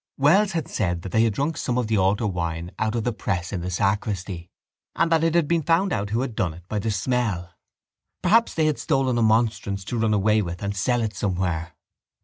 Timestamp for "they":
1.11-1.23, 8.55-8.65